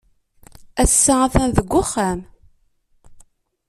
[0.83, 2.19] Ass-a atan deg uxxam.